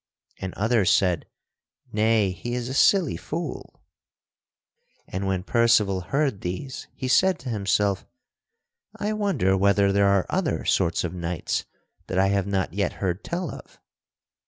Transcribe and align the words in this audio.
And 0.39 0.55
others 0.55 0.89
said, 0.89 1.27
"Nay, 1.93 2.31
he 2.31 2.55
is 2.55 2.69
a 2.69 2.73
silly 2.73 3.17
fool." 3.17 3.83
And 5.07 5.27
when 5.27 5.43
Percival 5.43 6.01
heard 6.01 6.41
these 6.41 6.87
he 6.95 7.07
said 7.07 7.37
to 7.37 7.49
himself: 7.49 8.03
"I 8.95 9.13
wonder 9.13 9.55
whether 9.55 9.91
there 9.91 10.07
are 10.07 10.25
other 10.27 10.65
sorts 10.65 11.03
of 11.03 11.13
knights 11.13 11.65
that 12.07 12.17
I 12.17 12.29
have 12.29 12.47
not 12.47 12.73
yet 12.73 12.93
heard 12.93 13.23
tell 13.23 13.51
of?" 13.51 13.79